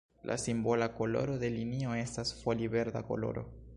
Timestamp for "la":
0.23-0.35